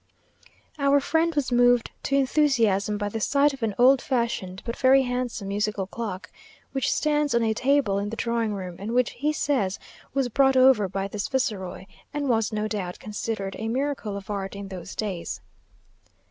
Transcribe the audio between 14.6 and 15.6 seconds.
those days.